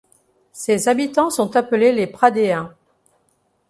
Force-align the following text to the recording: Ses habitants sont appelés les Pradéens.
Ses 0.51 0.87
habitants 0.87 1.29
sont 1.29 1.55
appelés 1.55 1.91
les 1.91 2.07
Pradéens. 2.07 2.73